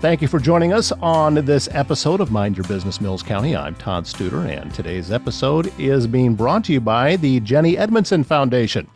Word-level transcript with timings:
Thank 0.00 0.20
you 0.20 0.28
for 0.28 0.38
joining 0.38 0.74
us 0.74 0.92
on 0.92 1.36
this 1.36 1.70
episode 1.72 2.20
of 2.20 2.30
Mind 2.30 2.54
Your 2.54 2.68
Business 2.68 3.00
Mills 3.00 3.22
County. 3.22 3.56
I'm 3.56 3.74
Todd 3.76 4.04
Studer, 4.04 4.46
and 4.46 4.72
today's 4.72 5.10
episode 5.10 5.72
is 5.80 6.06
being 6.06 6.34
brought 6.34 6.64
to 6.64 6.74
you 6.74 6.82
by 6.82 7.16
the 7.16 7.40
Jennie 7.40 7.76
Edmundson 7.76 8.24
Foundation. 8.24 8.90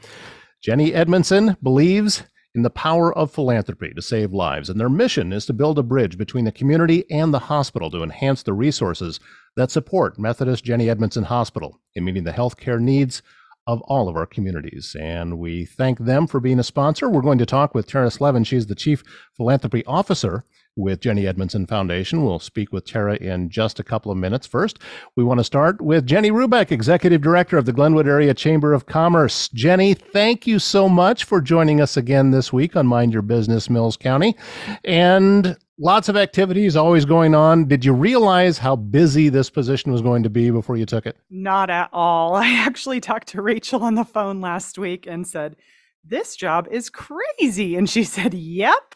Jennie 0.63 0.91
Edmundson 0.91 1.57
believes 1.63 2.25
in 2.55 2.63
the 2.63 2.71
power 2.71 3.17
of 3.17 3.33
philanthropy 3.33 3.95
to 3.95 4.03
save 4.03 4.35
lives, 4.35 4.69
and 4.69 4.79
their 4.79 4.91
mission 4.91 5.33
is 5.33 5.47
to 5.47 5.55
build 5.55 5.79
a 5.79 5.83
bridge 5.83 6.19
between 6.19 6.45
the 6.45 6.53
community 6.53 7.11
and 7.11 7.33
the 7.33 7.39
hospital 7.39 7.91
to 7.91 8.03
enhance 8.03 8.43
the 8.43 8.53
resources 8.53 9.19
that 9.57 9.71
support 9.71 10.19
Methodist 10.19 10.65
Jennie 10.65 10.87
Edmundson 10.87 11.25
Hospital 11.25 11.81
in 11.95 12.05
meeting 12.05 12.25
the 12.25 12.33
healthcare 12.33 12.79
needs 12.79 13.23
of 13.67 13.81
all 13.83 14.07
of 14.07 14.17
our 14.17 14.27
communities. 14.27 14.95
And 15.01 15.39
we 15.39 15.65
thank 15.65 15.99
them 15.99 16.27
for 16.27 16.41
being 16.41 16.59
a 16.59 16.63
sponsor. 16.65 17.09
We're 17.09 17.23
going 17.23 17.39
to 17.39 17.47
talk 17.47 17.75
with 17.75 17.87
Tara 17.87 18.11
Slevin. 18.11 18.45
She's 18.45 18.67
the 18.67 18.75
Chief 18.75 19.03
Philanthropy 19.37 19.85
Officer 19.87 20.45
with 20.77 21.01
Jennie 21.01 21.25
Edmundson 21.25 21.69
Foundation. 21.69 22.25
We'll 22.25 22.39
speak 22.39 22.73
with 22.73 22.87
Tara 22.87 23.17
in 23.17 23.51
just 23.51 23.79
a 23.79 23.85
couple 23.85 24.11
of 24.11 24.19
minutes. 24.19 24.47
First, 24.47 24.79
we 25.17 25.25
want 25.25 25.39
to 25.39 25.45
start 25.45 25.81
with 25.81 26.07
Jenny 26.07 26.31
Rubeck, 26.31 26.71
Executive 26.71 27.21
Director 27.21 27.59
of 27.59 27.67
the 27.67 27.73
Glenwood 27.73 28.07
Area 28.07 28.35
Chamber 28.35 28.73
of 28.73 28.87
Commerce. 28.87 29.49
Jenny, 29.49 29.95
thank 29.95 30.47
you 30.47 30.59
so 30.59 30.89
much 30.89 31.25
for 31.25 31.41
joining 31.41 31.81
us 31.81 31.97
again 31.97 32.31
this 32.31 32.53
week 32.53 32.77
on 32.77 32.87
Mind 32.87 33.13
Your 33.13 33.23
Business 33.23 33.69
Mills 33.69 33.97
County. 33.97 34.37
And 34.85 35.57
lots 35.79 36.09
of 36.09 36.17
activities 36.17 36.77
always 36.77 37.05
going 37.05 37.35
on. 37.35 37.67
Did 37.67 37.85
you 37.85 37.93
realize 37.93 38.59
how 38.59 38.77
busy 38.77 39.29
this 39.29 39.51
position 39.51 39.91
was 39.91 40.03
going 40.03 40.23
to 40.23 40.31
be 40.31 40.51
before 40.51 40.77
you 40.77 40.87
took 40.87 41.07
it? 41.07 41.17
Not 41.31 41.71
at 41.71 41.89
all. 41.93 42.35
I 42.37 42.53
actually 42.53 43.01
talked 43.01 43.29
to 43.29 43.43
Rachel 43.43 43.83
on 43.83 43.95
the 43.95 44.05
phone 44.05 44.41
last 44.41 44.79
week 44.79 45.07
and 45.07 45.27
said, 45.27 45.57
this 46.05 46.37
job 46.37 46.69
is 46.71 46.91
crazy. 46.91 47.77
And 47.77 47.89
she 47.89 48.05
said, 48.05 48.35
Yep. 48.35 48.95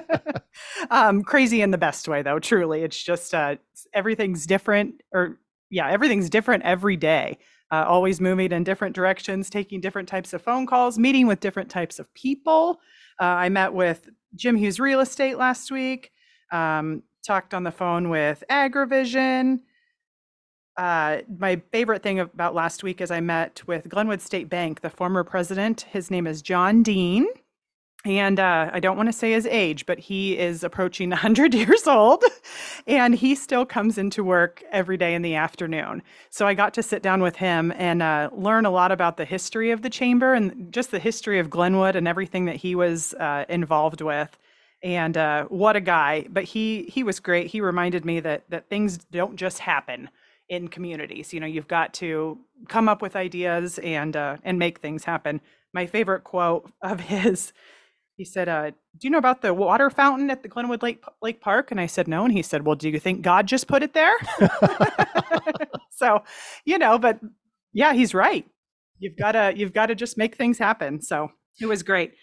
um, 0.90 1.22
crazy 1.22 1.62
in 1.62 1.70
the 1.70 1.78
best 1.78 2.08
way, 2.08 2.22
though, 2.22 2.38
truly. 2.38 2.82
It's 2.82 3.02
just 3.02 3.34
uh, 3.34 3.56
everything's 3.92 4.46
different, 4.46 5.02
or 5.12 5.38
yeah, 5.70 5.90
everything's 5.90 6.30
different 6.30 6.64
every 6.64 6.96
day. 6.96 7.38
Uh, 7.70 7.84
always 7.88 8.20
moving 8.20 8.52
in 8.52 8.62
different 8.62 8.94
directions, 8.94 9.50
taking 9.50 9.80
different 9.80 10.08
types 10.08 10.32
of 10.32 10.42
phone 10.42 10.66
calls, 10.66 10.98
meeting 10.98 11.26
with 11.26 11.40
different 11.40 11.70
types 11.70 11.98
of 11.98 12.12
people. 12.14 12.78
Uh, 13.20 13.24
I 13.24 13.48
met 13.48 13.72
with 13.72 14.08
Jim 14.36 14.56
Hughes 14.56 14.78
Real 14.78 15.00
Estate 15.00 15.38
last 15.38 15.72
week, 15.72 16.10
um, 16.52 17.02
talked 17.26 17.54
on 17.54 17.64
the 17.64 17.72
phone 17.72 18.10
with 18.10 18.44
AgriVision 18.50 19.60
uh, 20.76 21.18
my 21.38 21.60
favorite 21.70 22.02
thing 22.02 22.18
about 22.18 22.54
last 22.54 22.82
week 22.82 23.00
is 23.00 23.10
I 23.10 23.20
met 23.20 23.62
with 23.66 23.88
Glenwood 23.88 24.20
State 24.20 24.48
Bank, 24.48 24.80
the 24.80 24.90
former 24.90 25.22
president. 25.22 25.82
His 25.82 26.10
name 26.10 26.26
is 26.26 26.42
John 26.42 26.82
Dean. 26.82 27.26
And 28.06 28.38
uh, 28.38 28.70
I 28.70 28.80
don't 28.80 28.98
want 28.98 29.08
to 29.08 29.14
say 29.14 29.32
his 29.32 29.46
age, 29.46 29.86
but 29.86 29.98
he 29.98 30.36
is 30.36 30.62
approaching 30.62 31.08
100 31.10 31.54
years 31.54 31.86
old 31.86 32.22
and 32.86 33.14
he 33.14 33.34
still 33.34 33.64
comes 33.64 33.96
into 33.96 34.22
work 34.22 34.62
every 34.70 34.96
day 34.96 35.14
in 35.14 35.22
the 35.22 35.36
afternoon. 35.36 36.02
So 36.28 36.46
I 36.46 36.54
got 36.54 36.74
to 36.74 36.82
sit 36.82 37.02
down 37.02 37.22
with 37.22 37.36
him 37.36 37.72
and 37.76 38.02
uh, 38.02 38.28
learn 38.32 38.66
a 38.66 38.70
lot 38.70 38.92
about 38.92 39.16
the 39.16 39.24
history 39.24 39.70
of 39.70 39.82
the 39.82 39.90
chamber 39.90 40.34
and 40.34 40.70
just 40.72 40.90
the 40.90 40.98
history 40.98 41.38
of 41.38 41.48
Glenwood 41.48 41.96
and 41.96 42.06
everything 42.06 42.44
that 42.44 42.56
he 42.56 42.74
was 42.74 43.14
uh, 43.14 43.46
involved 43.48 44.02
with. 44.02 44.36
And 44.82 45.16
uh, 45.16 45.44
what 45.44 45.76
a 45.76 45.80
guy! 45.80 46.26
But 46.28 46.44
he 46.44 46.90
he 46.92 47.02
was 47.02 47.18
great. 47.18 47.46
He 47.46 47.62
reminded 47.62 48.04
me 48.04 48.20
that 48.20 48.44
that 48.50 48.68
things 48.68 48.98
don't 48.98 49.36
just 49.36 49.60
happen 49.60 50.10
in 50.48 50.68
communities. 50.68 51.32
You 51.32 51.40
know, 51.40 51.46
you've 51.46 51.68
got 51.68 51.94
to 51.94 52.38
come 52.68 52.88
up 52.88 53.02
with 53.02 53.16
ideas 53.16 53.78
and 53.78 54.16
uh, 54.16 54.36
and 54.44 54.58
make 54.58 54.80
things 54.80 55.04
happen. 55.04 55.40
My 55.72 55.86
favorite 55.86 56.24
quote 56.24 56.70
of 56.82 57.00
his, 57.00 57.52
he 58.16 58.24
said, 58.24 58.48
uh, 58.48 58.70
"Do 58.70 58.76
you 59.02 59.10
know 59.10 59.18
about 59.18 59.42
the 59.42 59.54
water 59.54 59.90
fountain 59.90 60.30
at 60.30 60.42
the 60.42 60.48
Glenwood 60.48 60.82
Lake 60.82 61.02
Lake 61.22 61.40
Park?" 61.40 61.70
And 61.70 61.80
I 61.80 61.86
said, 61.86 62.08
"No." 62.08 62.24
And 62.24 62.32
he 62.32 62.42
said, 62.42 62.64
"Well, 62.64 62.76
do 62.76 62.88
you 62.88 62.98
think 62.98 63.22
God 63.22 63.46
just 63.46 63.66
put 63.66 63.82
it 63.82 63.94
there?" 63.94 64.14
so, 65.90 66.22
you 66.64 66.78
know, 66.78 66.98
but 66.98 67.18
yeah, 67.72 67.92
he's 67.92 68.14
right. 68.14 68.46
You've 68.98 69.16
got 69.16 69.32
to 69.32 69.52
you've 69.56 69.72
got 69.72 69.86
to 69.86 69.94
just 69.94 70.16
make 70.16 70.36
things 70.36 70.58
happen. 70.58 71.00
So 71.00 71.30
it 71.60 71.66
was 71.66 71.82
great. 71.82 72.14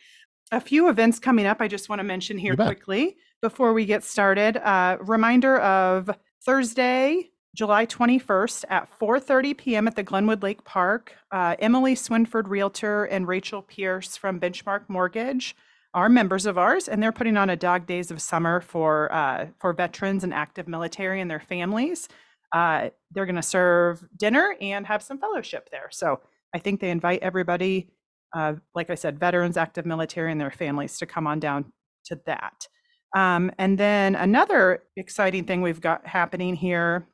A 0.51 0.59
few 0.59 0.89
events 0.89 1.19
coming 1.19 1.45
up. 1.45 1.61
I 1.61 1.67
just 1.67 1.89
want 1.89 1.99
to 1.99 2.03
mention 2.03 2.37
here 2.37 2.55
quickly 2.55 3.15
before 3.41 3.73
we 3.73 3.85
get 3.85 4.03
started. 4.03 4.57
Uh, 4.57 4.97
reminder 4.99 5.57
of 5.59 6.09
Thursday, 6.45 7.30
July 7.53 7.85
21st 7.85 8.65
at 8.69 8.87
4:30 8.99 9.57
p.m. 9.57 9.87
at 9.87 9.95
the 9.95 10.03
Glenwood 10.03 10.41
Lake 10.41 10.63
Park. 10.63 11.13
Uh, 11.31 11.55
Emily 11.59 11.95
Swinford, 11.95 12.47
Realtor, 12.47 13.05
and 13.05 13.27
Rachel 13.27 13.61
Pierce 13.61 14.15
from 14.15 14.39
Benchmark 14.39 14.83
Mortgage 14.87 15.55
are 15.93 16.07
members 16.07 16.45
of 16.45 16.57
ours, 16.57 16.87
and 16.87 17.03
they're 17.03 17.11
putting 17.11 17.35
on 17.35 17.49
a 17.49 17.57
Dog 17.57 17.85
Days 17.85 18.09
of 18.09 18.21
Summer 18.21 18.61
for 18.61 19.11
uh, 19.11 19.47
for 19.59 19.73
veterans 19.73 20.23
and 20.23 20.33
active 20.33 20.67
military 20.67 21.19
and 21.19 21.29
their 21.29 21.41
families. 21.41 22.07
Uh, 22.53 22.89
they're 23.11 23.25
going 23.25 23.35
to 23.35 23.41
serve 23.41 24.05
dinner 24.17 24.55
and 24.61 24.87
have 24.87 25.01
some 25.03 25.17
fellowship 25.19 25.69
there. 25.71 25.89
So 25.91 26.21
I 26.53 26.59
think 26.59 26.79
they 26.79 26.89
invite 26.89 27.21
everybody, 27.21 27.89
uh, 28.35 28.55
like 28.75 28.89
I 28.89 28.95
said, 28.95 29.19
veterans, 29.19 29.57
active 29.57 29.85
military, 29.85 30.31
and 30.31 30.39
their 30.39 30.51
families 30.51 30.97
to 30.99 31.05
come 31.05 31.27
on 31.27 31.39
down 31.39 31.71
to 32.05 32.19
that. 32.25 32.67
Um, 33.15 33.51
and 33.57 33.77
then 33.77 34.15
another 34.15 34.83
exciting 34.95 35.43
thing 35.43 35.61
we've 35.61 35.81
got 35.81 36.07
happening 36.07 36.55
here 36.55 37.07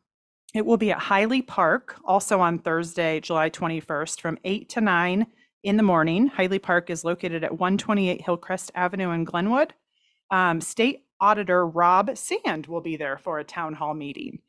it 0.54 0.66
will 0.66 0.78
be 0.78 0.92
at 0.92 1.00
Hiley 1.00 1.46
Park, 1.46 1.96
also 2.06 2.40
on 2.40 2.60
Thursday, 2.60 3.20
July 3.20 3.50
21st, 3.50 4.22
from 4.22 4.40
8 4.44 4.70
to 4.70 4.82
9 4.82 5.28
in 5.64 5.78
the 5.78 5.84
morning. 5.84 6.30
Hiley 6.30 6.62
Park 6.62 6.90
is 6.90 7.04
located 7.04 7.44
at 7.44 7.52
128 7.52 8.22
Hillcrest 8.22 8.72
Avenue 8.74 9.12
in 9.12 9.24
Glenwood. 9.26 9.74
Um, 10.32 10.62
State 10.62 11.06
Auditor 11.20 11.68
Rob 11.68 12.18
Sand 12.18 12.68
will 12.68 12.82
be 12.82 12.96
there 12.96 13.18
for 13.18 13.40
a 13.40 13.44
town 13.44 13.74
hall 13.74 13.94
meeting. 13.94 14.40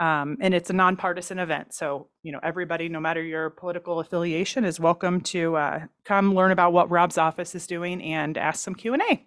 Um, 0.00 0.36
and 0.40 0.52
it's 0.52 0.68
a 0.68 0.74
nonpartisan 0.74 1.38
event. 1.38 1.72
So, 1.72 2.08
you 2.22 2.32
know, 2.32 2.40
everybody, 2.42 2.88
no 2.88 3.00
matter 3.00 3.22
your 3.22 3.48
political 3.48 4.00
affiliation, 4.00 4.64
is 4.64 4.78
welcome 4.78 5.22
to 5.22 5.56
uh, 5.56 5.80
come 6.04 6.34
learn 6.34 6.50
about 6.50 6.72
what 6.72 6.90
Rob's 6.90 7.16
office 7.16 7.54
is 7.54 7.66
doing 7.66 8.02
and 8.02 8.36
ask 8.36 8.62
some 8.62 8.74
Q&A. 8.74 9.26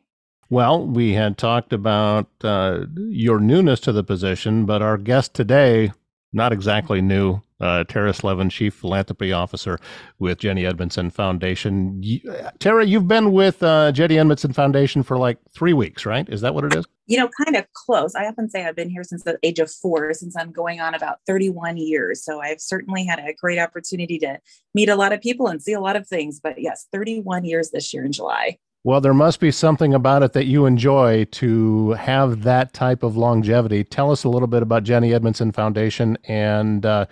Well, 0.52 0.86
we 0.86 1.14
had 1.14 1.38
talked 1.38 1.74
about 1.74 2.28
uh, 2.44 2.86
your 2.96 3.40
newness 3.40 3.80
to 3.82 3.92
the 3.92 4.04
position, 4.04 4.66
but 4.66 4.82
our 4.82 4.98
guest 4.98 5.34
today 5.34 5.92
not 6.34 6.54
exactly 6.54 7.02
new. 7.02 7.42
Uh, 7.62 7.84
Tara 7.84 8.14
Slevin, 8.14 8.50
Chief 8.50 8.74
Philanthropy 8.74 9.34
Officer 9.34 9.78
with 10.18 10.38
Jennie 10.38 10.64
Edmundson 10.64 11.12
Foundation. 11.12 12.02
You, 12.02 12.22
Tara, 12.60 12.86
you've 12.86 13.08
been 13.08 13.34
with 13.34 13.62
uh, 13.62 13.92
Jennie 13.92 14.16
Edmundson 14.16 14.56
Foundation 14.56 15.04
for 15.04 15.18
like 15.18 15.40
three 15.54 15.74
weeks, 15.74 16.06
right? 16.06 16.28
Is 16.30 16.40
that 16.40 16.56
what 16.56 16.64
it 16.64 16.74
is? 16.74 16.86
You 17.08 17.18
know, 17.18 17.30
kind 17.44 17.58
of 17.58 17.66
close. 17.74 18.16
I 18.16 18.28
often 18.28 18.50
say 18.50 18.66
I've 18.66 18.78
been 18.78 18.90
here 18.90 19.04
since 19.04 19.24
the 19.24 19.38
age 19.44 19.60
of 19.60 19.70
four, 19.70 20.14
since 20.14 20.38
I'm 20.38 20.54
going 20.54 20.80
on 20.80 20.94
about 20.94 21.18
31 21.28 21.76
years. 21.76 22.24
So 22.24 22.40
I've 22.40 22.62
certainly 22.62 23.04
had 23.04 23.20
a 23.20 23.34
great 23.34 23.60
opportunity 23.60 24.18
to 24.20 24.40
meet 24.74 24.88
a 24.88 24.96
lot 24.96 25.12
of 25.12 25.20
people 25.20 25.48
and 25.48 25.62
see 25.62 25.74
a 25.74 25.82
lot 25.82 25.98
of 25.98 26.08
things. 26.08 26.40
But 26.42 26.62
yes, 26.62 26.88
31 26.94 27.44
years 27.44 27.72
this 27.72 27.94
year 27.94 28.06
in 28.06 28.14
July. 28.14 28.58
Well, 28.86 29.02
there 29.02 29.14
must 29.14 29.42
be 29.42 29.52
something 29.52 29.94
about 29.94 30.24
it 30.24 30.32
that 30.34 30.46
you 30.46 30.66
enjoy 30.66 31.26
to 31.26 31.92
have 31.92 32.44
that 32.44 32.74
type 32.74 33.04
of 33.04 33.18
longevity. 33.18 33.84
Tell 33.84 34.10
us 34.10 34.24
a 34.24 34.30
little 34.30 34.48
bit 34.48 34.64
about 34.64 34.84
Jennie 34.84 35.10
Edmundson 35.10 35.54
Foundation 35.54 36.18
and 36.24 36.86
uh, 36.86 37.06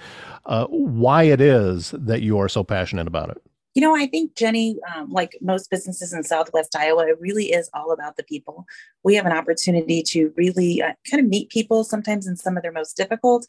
uh, 0.46 0.68
why 0.68 1.24
it 1.24 1.42
is 1.42 1.92
that 1.92 2.22
you 2.22 2.40
are 2.40 2.48
so 2.48 2.64
passionate 2.64 3.06
about 3.06 3.32
it. 3.32 3.42
You 3.76 3.82
know, 3.82 3.96
I 3.96 4.08
think 4.08 4.34
Jennie, 4.36 4.78
um, 4.96 5.12
like 5.12 5.38
most 5.42 5.70
businesses 5.70 6.14
in 6.14 6.24
Southwest 6.24 6.76
Iowa, 6.76 7.06
it 7.06 7.20
really 7.20 7.52
is 7.52 7.70
all 7.74 7.92
about 7.92 8.16
the 8.16 8.24
people. 8.24 8.66
We 9.04 9.16
have 9.16 9.26
an 9.26 9.34
opportunity 9.34 10.02
to 10.04 10.34
really 10.38 10.82
uh, 10.82 10.94
kind 11.12 11.22
of 11.22 11.30
meet 11.30 11.50
people 11.50 11.84
sometimes 11.84 12.26
in 12.26 12.38
some 12.38 12.56
of 12.56 12.64
their 12.64 12.72
most 12.72 12.96
difficult 12.96 13.46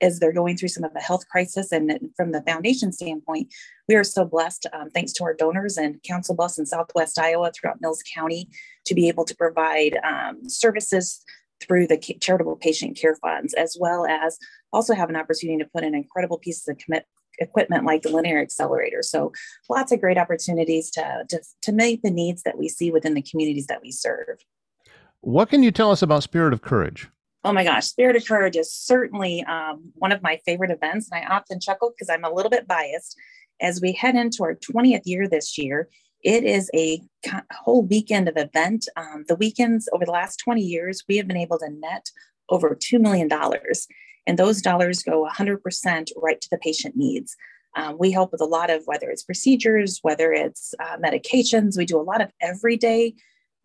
as 0.00 0.18
they're 0.18 0.32
going 0.32 0.56
through 0.56 0.68
some 0.68 0.84
of 0.84 0.92
the 0.94 1.00
health 1.00 1.28
crisis. 1.28 1.72
And 1.72 2.10
from 2.16 2.32
the 2.32 2.42
foundation 2.42 2.92
standpoint, 2.92 3.52
we 3.88 3.94
are 3.94 4.04
so 4.04 4.24
blessed, 4.24 4.66
um, 4.72 4.90
thanks 4.90 5.12
to 5.14 5.24
our 5.24 5.34
donors 5.34 5.76
and 5.76 6.02
Council 6.02 6.34
Bluffs 6.34 6.58
in 6.58 6.66
Southwest 6.66 7.18
Iowa 7.18 7.52
throughout 7.52 7.80
Mills 7.80 8.02
County, 8.14 8.48
to 8.86 8.94
be 8.94 9.08
able 9.08 9.24
to 9.24 9.36
provide 9.36 9.98
um, 10.04 10.48
services 10.48 11.24
through 11.60 11.86
the 11.86 11.98
charitable 12.20 12.56
patient 12.56 12.98
care 12.98 13.16
funds, 13.16 13.54
as 13.54 13.76
well 13.80 14.06
as 14.06 14.38
also 14.72 14.94
have 14.94 15.08
an 15.08 15.16
opportunity 15.16 15.62
to 15.62 15.70
put 15.74 15.84
in 15.84 15.94
incredible 15.94 16.38
pieces 16.38 16.68
of 16.68 16.78
equipment 17.38 17.84
like 17.84 18.02
the 18.02 18.10
linear 18.10 18.40
accelerator. 18.40 19.02
So 19.02 19.32
lots 19.70 19.92
of 19.92 20.00
great 20.00 20.18
opportunities 20.18 20.90
to, 20.92 21.24
to, 21.28 21.40
to 21.62 21.72
meet 21.72 22.02
the 22.02 22.10
needs 22.10 22.42
that 22.42 22.58
we 22.58 22.68
see 22.68 22.90
within 22.90 23.14
the 23.14 23.22
communities 23.22 23.66
that 23.68 23.82
we 23.82 23.90
serve. 23.90 24.38
What 25.20 25.48
can 25.48 25.62
you 25.62 25.70
tell 25.70 25.90
us 25.90 26.02
about 26.02 26.22
Spirit 26.22 26.52
of 26.52 26.62
Courage? 26.62 27.08
Oh 27.46 27.52
my 27.52 27.62
gosh, 27.62 27.86
Spirit 27.86 28.16
of 28.16 28.26
Courage 28.26 28.56
is 28.56 28.74
certainly 28.74 29.44
um, 29.44 29.92
one 29.94 30.10
of 30.10 30.20
my 30.20 30.40
favorite 30.44 30.72
events. 30.72 31.08
And 31.08 31.22
I 31.22 31.32
often 31.32 31.60
chuckle 31.60 31.92
because 31.92 32.10
I'm 32.10 32.24
a 32.24 32.32
little 32.32 32.50
bit 32.50 32.66
biased. 32.66 33.16
As 33.60 33.80
we 33.80 33.92
head 33.92 34.16
into 34.16 34.42
our 34.42 34.56
20th 34.56 35.02
year 35.04 35.28
this 35.28 35.56
year, 35.56 35.88
it 36.24 36.42
is 36.42 36.68
a 36.74 37.00
whole 37.52 37.84
weekend 37.84 38.28
of 38.28 38.36
event. 38.36 38.88
Um, 38.96 39.26
the 39.28 39.36
weekends 39.36 39.88
over 39.92 40.04
the 40.04 40.10
last 40.10 40.38
20 40.38 40.60
years, 40.60 41.04
we 41.08 41.18
have 41.18 41.28
been 41.28 41.36
able 41.36 41.60
to 41.60 41.70
net 41.70 42.10
over 42.48 42.74
$2 42.74 43.00
million. 43.00 43.28
And 44.26 44.36
those 44.36 44.60
dollars 44.60 45.04
go 45.04 45.24
100% 45.32 46.10
right 46.16 46.40
to 46.40 46.48
the 46.50 46.58
patient 46.58 46.96
needs. 46.96 47.36
Um, 47.76 47.96
we 47.96 48.10
help 48.10 48.32
with 48.32 48.40
a 48.40 48.44
lot 48.44 48.70
of 48.70 48.82
whether 48.86 49.08
it's 49.08 49.22
procedures, 49.22 50.00
whether 50.02 50.32
it's 50.32 50.74
uh, 50.80 50.96
medications. 50.96 51.78
We 51.78 51.86
do 51.86 52.00
a 52.00 52.02
lot 52.02 52.20
of 52.20 52.32
everyday 52.42 53.14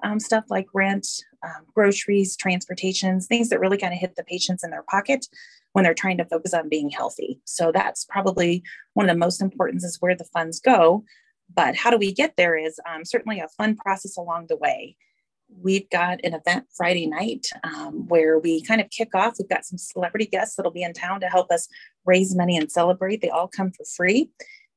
um, 0.03 0.19
stuff 0.19 0.45
like 0.49 0.67
rent, 0.73 1.07
um, 1.43 1.65
groceries, 1.73 2.35
transportations, 2.35 3.27
things 3.27 3.49
that 3.49 3.59
really 3.59 3.77
kind 3.77 3.93
of 3.93 3.99
hit 3.99 4.15
the 4.15 4.23
patients 4.23 4.63
in 4.63 4.71
their 4.71 4.83
pocket 4.83 5.27
when 5.73 5.83
they're 5.83 5.93
trying 5.93 6.17
to 6.17 6.25
focus 6.25 6.53
on 6.53 6.69
being 6.69 6.89
healthy. 6.89 7.39
So 7.45 7.71
that's 7.71 8.05
probably 8.05 8.63
one 8.93 9.09
of 9.09 9.13
the 9.13 9.19
most 9.19 9.41
important 9.41 9.83
is 9.83 9.97
where 9.99 10.15
the 10.15 10.25
funds 10.25 10.59
go. 10.59 11.03
But 11.53 11.75
how 11.75 11.89
do 11.89 11.97
we 11.97 12.13
get 12.13 12.35
there 12.37 12.57
is 12.57 12.79
um, 12.89 13.05
certainly 13.05 13.39
a 13.39 13.47
fun 13.47 13.75
process 13.75 14.17
along 14.17 14.47
the 14.47 14.57
way. 14.57 14.95
We've 15.61 15.89
got 15.89 16.19
an 16.23 16.33
event 16.33 16.67
Friday 16.75 17.07
night 17.07 17.47
um, 17.63 18.07
where 18.07 18.39
we 18.39 18.61
kind 18.61 18.79
of 18.79 18.89
kick 18.89 19.13
off. 19.13 19.35
We've 19.37 19.49
got 19.49 19.65
some 19.65 19.77
celebrity 19.77 20.25
guests 20.25 20.55
that'll 20.55 20.71
be 20.71 20.83
in 20.83 20.93
town 20.93 21.19
to 21.21 21.27
help 21.27 21.51
us 21.51 21.67
raise 22.05 22.35
money 22.35 22.55
and 22.55 22.71
celebrate. 22.71 23.21
They 23.21 23.29
all 23.29 23.49
come 23.49 23.71
for 23.71 23.83
free. 23.83 24.29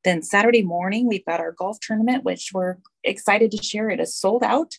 Then 0.02 0.20
Saturday 0.22 0.62
morning, 0.62 1.06
we've 1.06 1.24
got 1.24 1.40
our 1.40 1.52
golf 1.52 1.78
tournament, 1.80 2.24
which 2.24 2.50
we're 2.52 2.76
excited 3.04 3.50
to 3.52 3.62
share. 3.62 3.88
It 3.88 4.00
is 4.00 4.14
sold 4.14 4.42
out. 4.42 4.76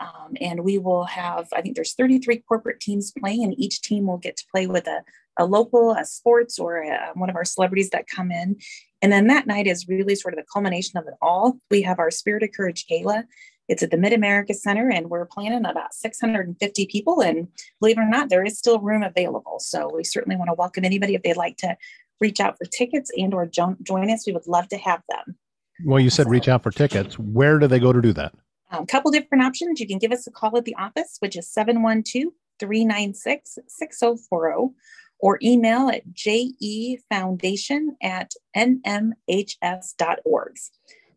Um, 0.00 0.36
and 0.40 0.64
we 0.64 0.78
will 0.78 1.04
have, 1.04 1.48
I 1.52 1.60
think 1.60 1.74
there's 1.74 1.94
33 1.94 2.38
corporate 2.48 2.80
teams 2.80 3.12
playing, 3.18 3.44
and 3.44 3.58
each 3.58 3.80
team 3.82 4.06
will 4.06 4.18
get 4.18 4.36
to 4.36 4.44
play 4.52 4.66
with 4.66 4.86
a, 4.86 5.02
a 5.38 5.44
local, 5.44 5.92
a 5.92 6.04
sports, 6.04 6.58
or 6.58 6.82
a, 6.82 7.10
one 7.14 7.30
of 7.30 7.36
our 7.36 7.44
celebrities 7.44 7.90
that 7.90 8.06
come 8.06 8.30
in. 8.30 8.56
And 9.02 9.12
then 9.12 9.26
that 9.28 9.46
night 9.46 9.66
is 9.66 9.88
really 9.88 10.14
sort 10.14 10.34
of 10.34 10.38
the 10.38 10.46
culmination 10.52 10.98
of 10.98 11.06
it 11.06 11.14
all. 11.22 11.58
We 11.70 11.82
have 11.82 11.98
our 11.98 12.10
Spirit 12.10 12.42
of 12.42 12.50
Courage 12.52 12.86
Gala. 12.86 13.24
It's 13.68 13.82
at 13.82 13.90
the 13.90 13.98
Mid 13.98 14.12
America 14.12 14.54
Center, 14.54 14.90
and 14.90 15.10
we're 15.10 15.26
planning 15.26 15.66
about 15.66 15.94
650 15.94 16.86
people. 16.86 17.20
And 17.20 17.48
believe 17.80 17.98
it 17.98 18.02
or 18.02 18.08
not, 18.08 18.30
there 18.30 18.44
is 18.44 18.58
still 18.58 18.80
room 18.80 19.02
available. 19.02 19.58
So 19.60 19.92
we 19.94 20.04
certainly 20.04 20.36
want 20.36 20.48
to 20.48 20.54
welcome 20.54 20.84
anybody 20.84 21.14
if 21.14 21.22
they'd 21.22 21.36
like 21.36 21.58
to 21.58 21.76
reach 22.20 22.40
out 22.40 22.56
for 22.56 22.64
tickets 22.64 23.10
and 23.16 23.34
or 23.34 23.46
join 23.46 24.10
us. 24.10 24.26
We 24.26 24.32
would 24.32 24.46
love 24.46 24.68
to 24.68 24.78
have 24.78 25.02
them. 25.08 25.36
Well, 25.84 26.00
you 26.00 26.10
said 26.10 26.24
so, 26.24 26.30
reach 26.30 26.48
out 26.48 26.62
for 26.62 26.70
tickets. 26.70 27.18
Where 27.18 27.58
do 27.58 27.66
they 27.66 27.78
go 27.78 27.92
to 27.92 28.00
do 28.00 28.12
that? 28.14 28.32
A 28.70 28.78
um, 28.78 28.86
couple 28.86 29.10
different 29.10 29.44
options. 29.44 29.80
You 29.80 29.86
can 29.86 29.98
give 29.98 30.12
us 30.12 30.26
a 30.26 30.30
call 30.30 30.56
at 30.56 30.64
the 30.64 30.74
office, 30.76 31.16
which 31.20 31.36
is 31.36 31.50
712 31.50 32.32
396 32.58 33.58
6040, 33.66 34.74
or 35.20 35.38
email 35.42 35.88
at 35.88 36.02
jefoundation 36.12 37.88
at 38.02 38.32
nmhs.org. 38.56 39.16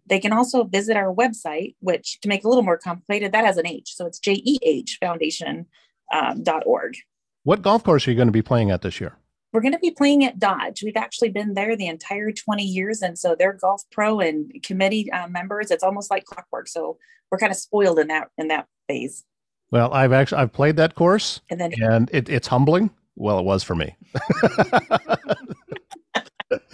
They 0.07 0.19
can 0.19 0.33
also 0.33 0.63
visit 0.63 0.98
our 0.98 1.13
website, 1.13 1.75
which 1.80 2.19
to 2.21 2.27
make 2.27 2.44
a 2.44 2.48
little 2.48 2.63
more 2.63 2.77
complicated, 2.77 3.31
that 3.31 3.45
has 3.45 3.57
an 3.57 3.68
H. 3.68 3.95
So 3.95 4.06
it's 4.06 4.19
jehfoundation.org. 4.19 5.65
Um, 6.13 6.44
what 7.44 7.62
golf 7.62 7.83
course 7.83 8.07
are 8.07 8.12
you 8.12 8.18
going 8.18 8.27
to 8.27 8.33
be 8.33 8.42
playing 8.42 8.71
at 8.71 8.81
this 8.81 9.00
year? 9.00 9.15
We're 9.53 9.62
going 9.62 9.74
to 9.74 9.80
be 9.80 9.92
playing 9.92 10.24
at 10.24 10.39
Dodge. 10.39 10.83
We've 10.83 10.95
actually 10.95 11.30
been 11.30 11.53
there 11.53 11.75
the 11.75 11.88
entire 11.88 12.31
20 12.31 12.63
years. 12.63 13.01
And 13.01 13.18
so 13.18 13.36
they're 13.38 13.53
golf 13.53 13.83
pro 13.92 14.19
and 14.19 14.51
committee 14.63 15.12
uh, 15.12 15.27
members. 15.27 15.71
It's 15.71 15.83
almost 15.83 16.09
like 16.09 16.25
clockwork. 16.25 16.68
So 16.68 16.98
we're 17.30 17.38
kind 17.38 17.51
of 17.51 17.57
spoiled 17.57 18.00
in 18.00 18.07
that, 18.07 18.30
in 18.38 18.48
that 18.48 18.68
phase. 18.88 19.25
Well, 19.71 19.94
I've 19.94 20.13
actually, 20.13 20.42
I've 20.42 20.53
played 20.53 20.77
that 20.77 20.95
course 20.95 21.42
and 21.50 21.59
then, 21.59 21.74
and 21.81 22.09
it, 22.13 22.30
it's 22.30 22.48
humbling. 22.48 22.92
Well, 23.15 23.39
it 23.39 23.45
was 23.45 23.63
for 23.63 23.75
me. 23.75 23.95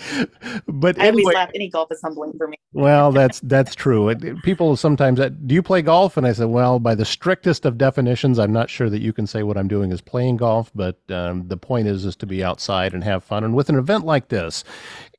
but 0.68 1.00
I 1.00 1.08
anyway, 1.08 1.24
always 1.24 1.36
laugh. 1.36 1.50
Any 1.56 1.70
golf 1.70 1.92
is 1.92 2.02
humbling 2.02 2.34
for 2.38 2.48
me. 2.48 2.58
well, 2.74 3.12
that's 3.20 3.40
that's 3.42 3.76
true. 3.76 4.10
It, 4.10 4.44
people 4.44 4.76
sometimes 4.76 5.20
uh, 5.20 5.30
do 5.30 5.56
you 5.56 5.64
play 5.64 5.82
golf? 5.82 6.18
And 6.18 6.26
I 6.28 6.34
said, 6.34 6.48
well, 6.48 6.80
by 6.80 6.96
the 6.96 7.06
strictest 7.06 7.66
of 7.66 7.78
definitions, 7.78 8.40
I'm 8.40 8.54
not 8.54 8.70
sure 8.70 8.90
that 8.90 9.02
you 9.02 9.14
can 9.14 9.28
say 9.28 9.44
what 9.44 9.58
I'm 9.58 9.68
doing 9.68 9.92
is 9.92 10.02
playing 10.02 10.38
golf. 10.38 10.72
But 10.76 11.00
um, 11.10 11.48
the 11.48 11.58
point 11.58 11.88
is, 11.88 12.06
is 12.06 12.16
to 12.18 12.26
be 12.26 12.44
outside 12.44 12.94
and 12.94 13.04
have 13.04 13.24
fun. 13.24 13.44
And 13.44 13.56
with 13.56 13.70
an 13.70 13.78
event 13.78 14.06
like 14.06 14.30
this, 14.30 14.64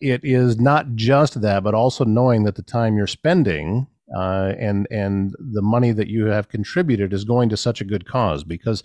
it 0.01 0.21
is 0.23 0.59
not 0.59 0.95
just 0.95 1.41
that, 1.41 1.63
but 1.63 1.75
also 1.75 2.05
knowing 2.05 2.45
that 2.45 2.55
the 2.55 2.63
time 2.63 2.97
you're 2.97 3.07
spending 3.07 3.87
uh, 4.17 4.55
and 4.59 4.87
and 4.91 5.35
the 5.39 5.63
money 5.63 5.93
that 5.93 6.09
you 6.09 6.27
have 6.27 6.49
contributed 6.49 7.13
is 7.13 7.25
going 7.25 7.49
to 7.49 7.57
such 7.57 7.81
a 7.81 7.85
good 7.85 8.07
cause 8.07 8.45
because 8.45 8.83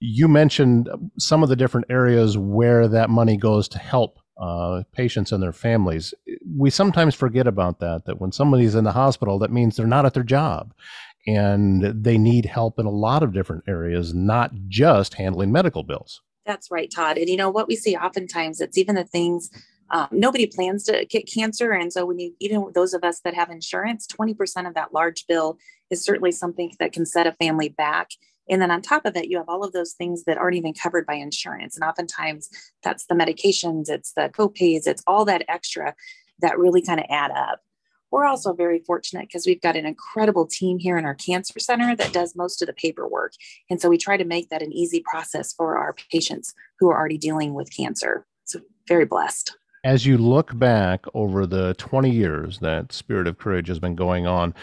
you 0.00 0.26
mentioned 0.28 0.88
some 1.18 1.42
of 1.42 1.48
the 1.48 1.56
different 1.56 1.86
areas 1.88 2.36
where 2.36 2.88
that 2.88 3.10
money 3.10 3.36
goes 3.36 3.68
to 3.68 3.78
help 3.78 4.18
uh, 4.36 4.82
patients 4.92 5.32
and 5.32 5.42
their 5.42 5.52
families. 5.52 6.14
We 6.56 6.70
sometimes 6.70 7.14
forget 7.14 7.46
about 7.46 7.80
that, 7.80 8.04
that 8.06 8.20
when 8.20 8.32
somebody's 8.32 8.74
in 8.74 8.84
the 8.84 8.92
hospital, 8.92 9.38
that 9.38 9.52
means 9.52 9.76
they're 9.76 9.86
not 9.86 10.06
at 10.06 10.14
their 10.14 10.22
job 10.22 10.74
and 11.26 11.82
they 12.04 12.18
need 12.18 12.44
help 12.44 12.78
in 12.78 12.86
a 12.86 12.90
lot 12.90 13.22
of 13.22 13.32
different 13.32 13.64
areas, 13.66 14.12
not 14.12 14.52
just 14.68 15.14
handling 15.14 15.52
medical 15.52 15.82
bills. 15.82 16.20
That's 16.44 16.70
right, 16.70 16.90
Todd. 16.94 17.16
And 17.16 17.28
you 17.28 17.36
know 17.36 17.48
what 17.48 17.68
we 17.68 17.76
see 17.76 17.96
oftentimes, 17.96 18.60
it's 18.60 18.76
even 18.76 18.94
the 18.94 19.04
things 19.04 19.50
um, 19.90 20.08
nobody 20.10 20.46
plans 20.46 20.84
to 20.84 21.04
get 21.04 21.30
cancer. 21.32 21.72
And 21.72 21.92
so 21.92 22.06
when 22.06 22.18
you, 22.18 22.34
even 22.40 22.70
those 22.74 22.94
of 22.94 23.04
us 23.04 23.20
that 23.20 23.34
have 23.34 23.50
insurance, 23.50 24.06
20% 24.06 24.66
of 24.66 24.74
that 24.74 24.92
large 24.92 25.26
bill 25.26 25.58
is 25.90 26.02
certainly 26.04 26.32
something 26.32 26.72
that 26.78 26.92
can 26.92 27.06
set 27.06 27.26
a 27.26 27.32
family 27.32 27.68
back. 27.68 28.10
And 28.48 28.60
then 28.60 28.70
on 28.70 28.82
top 28.82 29.06
of 29.06 29.16
it, 29.16 29.28
you 29.28 29.38
have 29.38 29.48
all 29.48 29.64
of 29.64 29.72
those 29.72 29.92
things 29.92 30.24
that 30.24 30.38
aren't 30.38 30.56
even 30.56 30.74
covered 30.74 31.06
by 31.06 31.14
insurance. 31.14 31.76
And 31.76 31.84
oftentimes 31.84 32.48
that's 32.82 33.06
the 33.06 33.14
medications, 33.14 33.88
it's 33.88 34.12
the 34.12 34.30
copays, 34.32 34.86
it's 34.86 35.02
all 35.06 35.24
that 35.24 35.44
extra 35.48 35.94
that 36.40 36.58
really 36.58 36.82
kind 36.82 37.00
of 37.00 37.06
add 37.08 37.30
up. 37.30 37.60
We're 38.10 38.26
also 38.26 38.52
very 38.52 38.78
fortunate 38.78 39.26
because 39.28 39.44
we've 39.44 39.60
got 39.60 39.76
an 39.76 39.86
incredible 39.86 40.46
team 40.46 40.78
here 40.78 40.96
in 40.96 41.04
our 41.04 41.16
cancer 41.16 41.58
center 41.58 41.96
that 41.96 42.12
does 42.12 42.36
most 42.36 42.62
of 42.62 42.66
the 42.66 42.72
paperwork. 42.72 43.32
And 43.68 43.80
so 43.80 43.88
we 43.88 43.98
try 43.98 44.16
to 44.16 44.24
make 44.24 44.50
that 44.50 44.62
an 44.62 44.72
easy 44.72 45.02
process 45.04 45.52
for 45.52 45.76
our 45.76 45.96
patients 46.12 46.54
who 46.78 46.88
are 46.90 46.96
already 46.96 47.18
dealing 47.18 47.54
with 47.54 47.74
cancer. 47.76 48.24
So 48.44 48.60
very 48.86 49.04
blessed. 49.04 49.56
As 49.82 50.06
you 50.06 50.16
look 50.16 50.56
back 50.56 51.04
over 51.12 51.44
the 51.44 51.74
20 51.74 52.08
years 52.08 52.60
that 52.60 52.92
Spirit 52.92 53.26
of 53.26 53.36
Courage 53.36 53.66
has 53.66 53.80
been 53.80 53.96
going 53.96 54.28
on, 54.28 54.54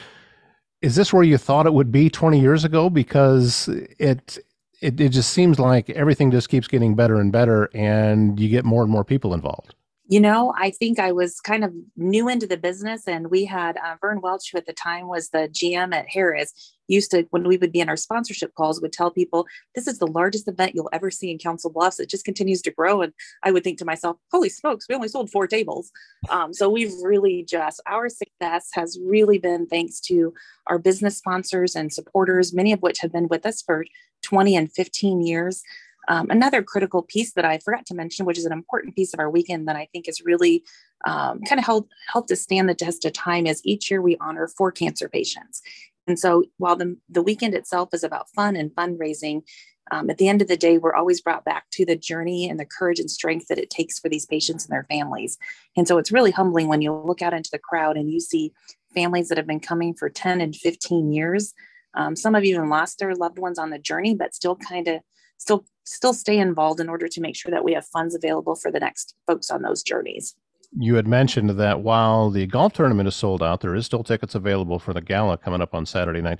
is 0.81 0.95
this 0.95 1.13
where 1.13 1.23
you 1.23 1.37
thought 1.37 1.67
it 1.67 1.73
would 1.73 1.91
be 1.91 2.09
20 2.09 2.39
years 2.39 2.63
ago? 2.63 2.89
Because 2.89 3.67
it, 3.67 4.39
it, 4.81 4.99
it 4.99 5.09
just 5.09 5.31
seems 5.31 5.59
like 5.59 5.89
everything 5.91 6.31
just 6.31 6.49
keeps 6.49 6.67
getting 6.67 6.95
better 6.95 7.19
and 7.19 7.31
better, 7.31 7.69
and 7.73 8.39
you 8.39 8.49
get 8.49 8.65
more 8.65 8.83
and 8.83 8.91
more 8.91 9.03
people 9.03 9.33
involved. 9.33 9.75
You 10.11 10.19
know, 10.19 10.53
I 10.57 10.71
think 10.71 10.99
I 10.99 11.13
was 11.13 11.39
kind 11.39 11.63
of 11.63 11.73
new 11.95 12.27
into 12.27 12.45
the 12.45 12.57
business, 12.57 13.07
and 13.07 13.31
we 13.31 13.45
had 13.45 13.77
uh, 13.77 13.95
Vern 14.01 14.19
Welch, 14.19 14.51
who 14.51 14.57
at 14.57 14.65
the 14.65 14.73
time 14.73 15.07
was 15.07 15.29
the 15.29 15.47
GM 15.47 15.95
at 15.95 16.09
Harris, 16.09 16.75
used 16.89 17.11
to, 17.11 17.25
when 17.29 17.47
we 17.47 17.55
would 17.55 17.71
be 17.71 17.79
in 17.79 17.87
our 17.87 17.95
sponsorship 17.95 18.53
calls, 18.55 18.81
would 18.81 18.91
tell 18.91 19.09
people, 19.09 19.47
This 19.73 19.87
is 19.87 19.99
the 19.99 20.07
largest 20.07 20.49
event 20.49 20.75
you'll 20.75 20.89
ever 20.91 21.11
see 21.11 21.31
in 21.31 21.37
Council 21.37 21.71
Bluffs. 21.71 22.01
It 22.01 22.09
just 22.09 22.25
continues 22.25 22.61
to 22.63 22.71
grow. 22.71 23.01
And 23.01 23.13
I 23.43 23.53
would 23.53 23.63
think 23.63 23.77
to 23.77 23.85
myself, 23.85 24.17
Holy 24.33 24.49
smokes, 24.49 24.85
we 24.89 24.95
only 24.95 25.07
sold 25.07 25.31
four 25.31 25.47
tables. 25.47 25.91
Um, 26.27 26.53
so 26.53 26.69
we've 26.69 26.91
really 27.01 27.45
just, 27.47 27.79
our 27.87 28.09
success 28.09 28.67
has 28.73 28.99
really 29.01 29.39
been 29.39 29.65
thanks 29.65 30.01
to 30.01 30.33
our 30.67 30.77
business 30.77 31.19
sponsors 31.19 31.73
and 31.73 31.93
supporters, 31.93 32.53
many 32.53 32.73
of 32.73 32.81
which 32.81 32.99
have 32.99 33.13
been 33.13 33.29
with 33.29 33.45
us 33.45 33.61
for 33.61 33.85
20 34.23 34.57
and 34.57 34.69
15 34.73 35.21
years. 35.21 35.63
Um, 36.07 36.27
another 36.29 36.63
critical 36.63 37.03
piece 37.03 37.33
that 37.33 37.45
I 37.45 37.59
forgot 37.59 37.85
to 37.87 37.93
mention, 37.93 38.25
which 38.25 38.37
is 38.37 38.45
an 38.45 38.51
important 38.51 38.95
piece 38.95 39.13
of 39.13 39.19
our 39.19 39.29
weekend 39.29 39.67
that 39.67 39.75
I 39.75 39.87
think 39.91 40.07
is 40.07 40.21
really 40.25 40.63
um, 41.05 41.41
kind 41.41 41.59
of 41.59 41.65
helped 41.65 41.93
helped 42.07 42.29
to 42.29 42.35
stand 42.35 42.69
the 42.69 42.75
test 42.75 43.05
of 43.05 43.13
time, 43.13 43.45
is 43.45 43.61
each 43.63 43.89
year 43.89 44.01
we 44.01 44.17
honor 44.19 44.47
four 44.47 44.71
cancer 44.71 45.07
patients. 45.07 45.61
And 46.07 46.17
so 46.17 46.43
while 46.57 46.75
the, 46.75 46.97
the 47.09 47.21
weekend 47.21 47.53
itself 47.53 47.89
is 47.93 48.03
about 48.03 48.29
fun 48.29 48.55
and 48.55 48.71
fundraising, 48.71 49.43
um, 49.91 50.09
at 50.09 50.17
the 50.17 50.27
end 50.27 50.41
of 50.41 50.47
the 50.47 50.57
day, 50.57 50.77
we're 50.77 50.95
always 50.95 51.21
brought 51.21 51.43
back 51.43 51.69
to 51.71 51.85
the 51.85 51.95
journey 51.95 52.49
and 52.49 52.59
the 52.59 52.65
courage 52.65 52.99
and 52.99 53.11
strength 53.11 53.47
that 53.47 53.57
it 53.57 53.69
takes 53.69 53.99
for 53.99 54.09
these 54.09 54.25
patients 54.25 54.65
and 54.65 54.71
their 54.71 54.85
families. 54.89 55.37
And 55.75 55.87
so 55.87 55.97
it's 55.97 56.11
really 56.11 56.31
humbling 56.31 56.67
when 56.67 56.81
you 56.81 56.93
look 56.93 57.21
out 57.21 57.33
into 57.33 57.49
the 57.51 57.59
crowd 57.59 57.97
and 57.97 58.09
you 58.09 58.19
see 58.19 58.53
families 58.93 59.27
that 59.29 59.37
have 59.37 59.47
been 59.47 59.59
coming 59.59 59.93
for 59.93 60.09
10 60.09 60.39
and 60.39 60.55
15 60.55 61.11
years. 61.11 61.53
Um, 61.93 62.15
some 62.15 62.35
have 62.35 62.45
even 62.45 62.69
lost 62.69 62.99
their 62.99 63.15
loved 63.15 63.37
ones 63.37 63.59
on 63.59 63.69
the 63.69 63.79
journey, 63.79 64.15
but 64.15 64.33
still 64.33 64.55
kind 64.55 64.87
of 64.87 65.01
still 65.37 65.65
still 65.85 66.13
stay 66.13 66.37
involved 66.37 66.79
in 66.79 66.89
order 66.89 67.07
to 67.07 67.21
make 67.21 67.35
sure 67.35 67.51
that 67.51 67.63
we 67.63 67.73
have 67.73 67.85
funds 67.85 68.15
available 68.15 68.55
for 68.55 68.71
the 68.71 68.79
next 68.79 69.15
folks 69.27 69.49
on 69.49 69.61
those 69.61 69.83
journeys. 69.83 70.35
You 70.77 70.95
had 70.95 71.07
mentioned 71.07 71.49
that 71.51 71.81
while 71.81 72.29
the 72.29 72.47
golf 72.47 72.73
tournament 72.73 73.07
is 73.07 73.15
sold 73.15 73.43
out, 73.43 73.61
there 73.61 73.75
is 73.75 73.85
still 73.85 74.03
tickets 74.03 74.35
available 74.35 74.79
for 74.79 74.93
the 74.93 75.01
gala 75.01 75.37
coming 75.37 75.61
up 75.61 75.73
on 75.73 75.85
Saturday 75.85 76.21
night. 76.21 76.39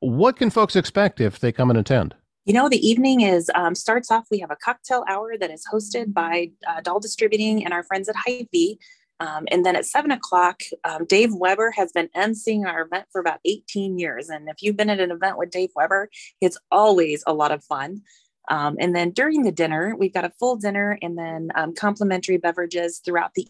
What 0.00 0.36
can 0.36 0.50
folks 0.50 0.76
expect 0.76 1.20
if 1.20 1.38
they 1.38 1.52
come 1.52 1.70
and 1.70 1.78
attend? 1.78 2.14
You 2.46 2.54
know, 2.54 2.68
the 2.68 2.84
evening 2.84 3.20
is 3.20 3.50
um, 3.54 3.74
starts 3.74 4.10
off. 4.10 4.26
We 4.30 4.40
have 4.40 4.50
a 4.50 4.56
cocktail 4.56 5.04
hour 5.06 5.36
that 5.38 5.50
is 5.50 5.64
hosted 5.72 6.12
by 6.12 6.50
uh, 6.66 6.80
Dahl 6.80 6.98
Distributing 6.98 7.64
and 7.64 7.72
our 7.72 7.84
friends 7.84 8.08
at 8.08 8.16
Hy-Vee. 8.16 8.80
Um, 9.20 9.46
and 9.50 9.64
then 9.66 9.76
at 9.76 9.84
seven 9.84 10.10
o'clock, 10.10 10.62
um, 10.84 11.04
Dave 11.04 11.34
Weber 11.34 11.70
has 11.72 11.92
been 11.92 12.08
emceeing 12.16 12.66
our 12.66 12.82
event 12.82 13.06
for 13.12 13.20
about 13.20 13.40
18 13.44 13.98
years. 13.98 14.30
And 14.30 14.48
if 14.48 14.62
you've 14.62 14.76
been 14.76 14.88
at 14.88 14.98
an 14.98 15.10
event 15.10 15.36
with 15.36 15.50
Dave 15.50 15.68
Weber, 15.76 16.08
it's 16.40 16.58
always 16.72 17.22
a 17.26 17.34
lot 17.34 17.52
of 17.52 17.62
fun. 17.62 18.00
Um, 18.48 18.76
and 18.80 18.94
then 18.96 19.10
during 19.10 19.42
the 19.42 19.52
dinner, 19.52 19.94
we've 19.96 20.14
got 20.14 20.24
a 20.24 20.32
full 20.38 20.56
dinner 20.56 20.98
and 21.02 21.16
then 21.16 21.50
um, 21.54 21.74
complimentary 21.74 22.36
beverages 22.36 23.00
throughout 23.04 23.34
the 23.34 23.46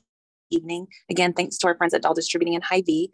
evening. 0.51 0.89
Again, 1.09 1.33
thanks 1.33 1.57
to 1.59 1.69
our 1.69 1.77
friends 1.77 1.95
at 1.95 2.03
Dahl 2.03 2.15
Distributing 2.15 2.55
and 2.55 2.65
Hy-Vee. 2.65 3.13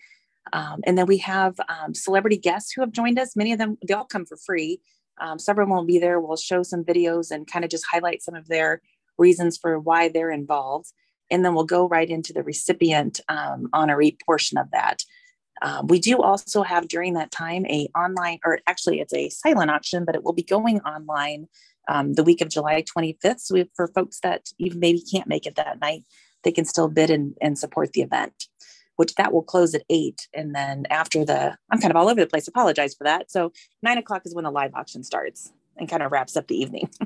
Um, 0.53 0.81
and 0.85 0.97
then 0.97 1.07
we 1.07 1.19
have 1.19 1.55
um, 1.69 1.95
celebrity 1.95 2.39
guests 2.39 2.73
who 2.73 2.81
have 2.81 2.93
joined 2.93 3.19
us. 3.19 3.37
Many 3.37 3.53
of 3.53 3.59
them, 3.59 3.79
they 3.87 3.95
all 3.95 4.05
come 4.05 4.27
for 4.27 4.37
free. 4.37 4.81
Um, 5.21 5.39
several 5.39 5.69
will 5.69 5.85
be 5.85 5.99
there. 5.99 6.21
We'll 6.21 6.37
show 6.37 6.63
some 6.63 6.85
videos 6.85 7.31
and 7.31 7.47
kind 7.47 7.65
of 7.65 7.71
just 7.71 7.87
highlight 7.91 8.23
some 8.23 8.35
of 8.35 8.49
their 8.49 8.81
reasons 9.19 9.57
for 9.57 9.79
why 9.79 10.09
they're 10.09 10.31
involved. 10.31 10.93
And 11.31 11.45
then 11.45 11.55
we'll 11.55 11.65
go 11.65 11.89
right 11.89 12.09
into 12.09 12.33
the 12.33 12.43
recipient 12.43 13.21
um, 13.29 13.69
honoree 13.73 14.19
portion 14.25 14.59
of 14.59 14.71
that. 14.73 15.03
Um, 15.63 15.87
we 15.87 15.99
do 15.99 16.21
also 16.21 16.63
have 16.63 16.89
during 16.89 17.15
that 17.15 17.31
time 17.31 17.65
a 17.67 17.89
online, 17.97 18.39
or 18.45 18.61
actually 18.67 19.01
it's 19.01 19.15
a 19.15 19.29
silent 19.31 19.71
auction, 19.71 20.05
but 20.05 20.15
it 20.15 20.23
will 20.23 20.33
be 20.33 20.43
going 20.43 20.81
online 20.81 21.49
um, 21.89 22.15
the 22.15 22.25
week 22.25 22.41
of 22.41 22.49
July 22.49 22.83
25th. 22.83 23.41
So 23.41 23.55
we, 23.55 23.71
for 23.75 23.89
folks 23.89 24.21
that 24.21 24.49
even 24.59 24.81
maybe 24.81 25.03
can't 25.03 25.29
make 25.29 25.47
it 25.47 25.57
that 25.57 25.81
night, 25.81 26.05
they 26.45 26.53
can 26.53 26.65
still 26.65 26.89
bid 26.89 27.11
and, 27.11 27.35
and 27.41 27.59
support 27.59 27.93
the 27.93 28.03
event, 28.03 28.47
which 28.97 29.15
that 29.15 29.33
will 29.33 29.43
close 29.43 29.75
at 29.75 29.85
eight. 29.89 30.29
And 30.35 30.55
then 30.55 30.87
after 30.91 31.25
the, 31.25 31.57
I'm 31.71 31.81
kind 31.81 31.91
of 31.91 31.97
all 31.97 32.09
over 32.09 32.21
the 32.21 32.27
place, 32.27 32.49
apologize 32.49 32.95
for 32.95 33.05
that. 33.05 33.31
So 33.31 33.53
nine 33.83 33.99
o'clock 33.99 34.23
is 34.25 34.35
when 34.35 34.45
the 34.45 34.51
live 34.51 34.75
auction 34.75 35.03
starts 35.05 35.53
and 35.77 35.89
kind 35.89 36.03
of 36.03 36.13
wraps 36.13 36.37
up 36.37 36.49
the 36.49 36.57
evening. 36.57 36.91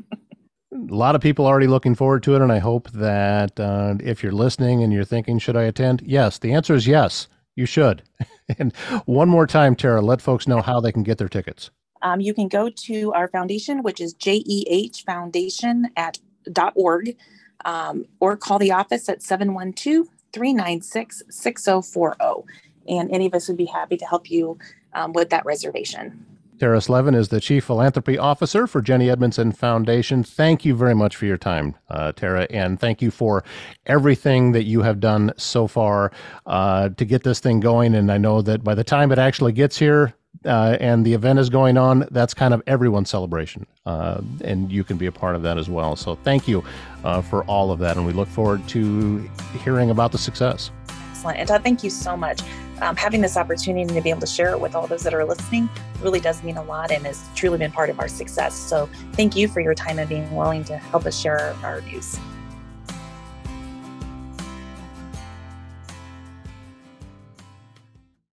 a 0.72 0.94
lot 0.94 1.14
of 1.14 1.20
people 1.20 1.46
already 1.46 1.66
looking 1.66 1.94
forward 1.94 2.22
to 2.24 2.34
it, 2.34 2.42
and 2.42 2.52
I 2.52 2.58
hope 2.58 2.90
that 2.92 3.58
uh, 3.58 3.94
if 4.00 4.22
you're 4.22 4.32
listening 4.32 4.82
and 4.82 4.92
you're 4.92 5.04
thinking, 5.04 5.38
should 5.38 5.56
I 5.56 5.64
attend? 5.64 6.02
Yes, 6.04 6.38
the 6.38 6.52
answer 6.52 6.74
is 6.74 6.86
yes, 6.86 7.28
you 7.56 7.66
should. 7.66 8.02
and 8.58 8.74
one 9.06 9.28
more 9.28 9.46
time, 9.46 9.76
Tara, 9.76 10.00
let 10.00 10.20
folks 10.22 10.46
know 10.46 10.62
how 10.62 10.80
they 10.80 10.92
can 10.92 11.02
get 11.02 11.18
their 11.18 11.28
tickets. 11.28 11.70
Um, 12.02 12.20
you 12.20 12.32
can 12.32 12.48
go 12.48 12.70
to 12.70 13.12
our 13.12 13.28
foundation, 13.28 13.82
which 13.82 14.00
is 14.00 14.14
JEH 14.14 15.04
Foundation 15.04 15.90
at 15.96 16.18
dot 16.50 16.72
.org, 16.74 17.16
um, 17.64 18.06
or 18.20 18.36
call 18.36 18.58
the 18.58 18.72
office 18.72 19.08
at 19.08 19.22
712 19.22 20.08
396 20.32 21.22
6040. 21.28 22.46
And 22.88 23.10
any 23.10 23.26
of 23.26 23.34
us 23.34 23.48
would 23.48 23.58
be 23.58 23.66
happy 23.66 23.96
to 23.98 24.06
help 24.06 24.30
you 24.30 24.58
um, 24.94 25.12
with 25.12 25.30
that 25.30 25.44
reservation. 25.44 26.24
Tara 26.60 26.78
Slevin 26.82 27.14
is 27.14 27.30
the 27.30 27.40
Chief 27.40 27.64
Philanthropy 27.64 28.18
Officer 28.18 28.66
for 28.66 28.82
Jennie 28.82 29.06
Edmundson 29.06 29.56
Foundation. 29.56 30.22
Thank 30.22 30.62
you 30.66 30.74
very 30.76 30.94
much 30.94 31.16
for 31.16 31.24
your 31.24 31.38
time, 31.38 31.74
uh, 31.88 32.12
Tara, 32.12 32.46
and 32.50 32.78
thank 32.78 33.00
you 33.00 33.10
for 33.10 33.42
everything 33.86 34.52
that 34.52 34.64
you 34.64 34.82
have 34.82 35.00
done 35.00 35.32
so 35.38 35.66
far 35.66 36.12
uh, 36.44 36.90
to 36.90 37.04
get 37.06 37.22
this 37.22 37.40
thing 37.40 37.60
going. 37.60 37.94
And 37.94 38.12
I 38.12 38.18
know 38.18 38.42
that 38.42 38.62
by 38.62 38.74
the 38.74 38.84
time 38.84 39.10
it 39.10 39.18
actually 39.18 39.52
gets 39.52 39.78
here, 39.78 40.12
uh, 40.44 40.76
and 40.80 41.06
the 41.06 41.14
event 41.14 41.38
is 41.38 41.48
going 41.48 41.78
on, 41.78 42.06
that's 42.10 42.34
kind 42.34 42.52
of 42.52 42.62
everyone's 42.66 43.08
celebration. 43.08 43.66
Uh, 43.86 44.20
and 44.44 44.70
you 44.70 44.84
can 44.84 44.98
be 44.98 45.06
a 45.06 45.12
part 45.12 45.36
of 45.36 45.40
that 45.42 45.56
as 45.56 45.70
well. 45.70 45.96
So 45.96 46.14
thank 46.14 46.46
you 46.46 46.62
uh, 47.04 47.22
for 47.22 47.42
all 47.44 47.72
of 47.72 47.78
that. 47.78 47.96
And 47.96 48.04
we 48.04 48.12
look 48.12 48.28
forward 48.28 48.68
to 48.68 49.26
hearing 49.64 49.88
about 49.88 50.12
the 50.12 50.18
success. 50.18 50.70
Excellent. 51.10 51.50
And 51.50 51.64
thank 51.64 51.82
you 51.82 51.88
so 51.88 52.18
much 52.18 52.42
um, 52.80 52.96
having 52.96 53.20
this 53.20 53.36
opportunity 53.36 53.92
to 53.94 54.00
be 54.00 54.10
able 54.10 54.20
to 54.20 54.26
share 54.26 54.50
it 54.50 54.60
with 54.60 54.74
all 54.74 54.86
those 54.86 55.02
that 55.02 55.14
are 55.14 55.24
listening 55.24 55.68
really 56.00 56.20
does 56.20 56.42
mean 56.42 56.56
a 56.56 56.62
lot 56.62 56.90
and 56.90 57.04
has 57.06 57.28
truly 57.34 57.58
been 57.58 57.72
part 57.72 57.90
of 57.90 58.00
our 58.00 58.08
success. 58.08 58.54
So 58.54 58.88
thank 59.12 59.36
you 59.36 59.48
for 59.48 59.60
your 59.60 59.74
time 59.74 59.98
and 59.98 60.08
being 60.08 60.34
willing 60.34 60.64
to 60.64 60.76
help 60.76 61.06
us 61.06 61.18
share 61.18 61.54
our 61.62 61.80
news. 61.82 62.18